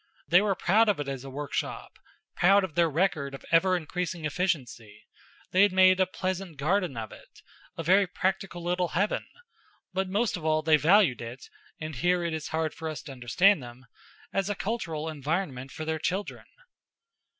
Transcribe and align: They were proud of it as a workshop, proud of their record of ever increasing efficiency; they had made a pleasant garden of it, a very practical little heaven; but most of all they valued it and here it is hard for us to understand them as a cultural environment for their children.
They 0.27 0.41
were 0.41 0.55
proud 0.55 0.89
of 0.89 0.99
it 0.99 1.07
as 1.07 1.23
a 1.23 1.29
workshop, 1.29 1.99
proud 2.35 2.63
of 2.63 2.73
their 2.73 2.89
record 2.89 3.35
of 3.35 3.45
ever 3.51 3.77
increasing 3.77 4.25
efficiency; 4.25 5.05
they 5.51 5.61
had 5.61 5.71
made 5.71 5.99
a 5.99 6.07
pleasant 6.07 6.57
garden 6.57 6.97
of 6.97 7.11
it, 7.11 7.43
a 7.77 7.83
very 7.83 8.07
practical 8.07 8.63
little 8.63 8.87
heaven; 8.97 9.27
but 9.93 10.09
most 10.09 10.35
of 10.35 10.43
all 10.43 10.63
they 10.63 10.77
valued 10.77 11.21
it 11.21 11.47
and 11.79 11.97
here 11.97 12.23
it 12.23 12.33
is 12.33 12.47
hard 12.47 12.73
for 12.73 12.89
us 12.89 13.03
to 13.03 13.11
understand 13.11 13.61
them 13.61 13.85
as 14.33 14.49
a 14.49 14.55
cultural 14.55 15.07
environment 15.07 15.69
for 15.71 15.85
their 15.85 15.99
children. 15.99 16.45